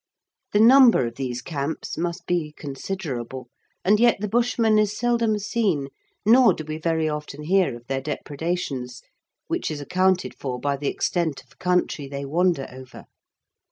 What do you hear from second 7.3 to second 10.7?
hear of their depredations, which is accounted for